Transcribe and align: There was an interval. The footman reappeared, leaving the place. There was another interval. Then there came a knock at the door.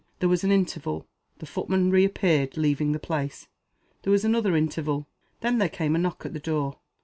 There 0.17 0.29
was 0.29 0.43
an 0.43 0.49
interval. 0.51 1.07
The 1.37 1.45
footman 1.45 1.91
reappeared, 1.91 2.57
leaving 2.57 2.91
the 2.91 2.97
place. 2.97 3.47
There 4.01 4.09
was 4.09 4.25
another 4.25 4.55
interval. 4.57 5.05
Then 5.41 5.59
there 5.59 5.69
came 5.69 5.95
a 5.95 5.99
knock 5.99 6.25
at 6.25 6.33
the 6.33 6.39
door. 6.39 6.79